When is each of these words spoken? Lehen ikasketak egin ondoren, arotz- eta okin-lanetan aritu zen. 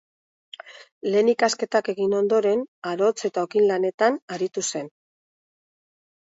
Lehen 1.15 1.29
ikasketak 1.33 1.91
egin 1.93 2.17
ondoren, 2.21 2.65
arotz- 2.93 3.29
eta 3.31 3.45
okin-lanetan 3.51 4.21
aritu 4.39 4.67
zen. 4.73 4.93